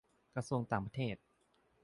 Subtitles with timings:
[0.35, 1.15] -กระทรวงต่างประเทศ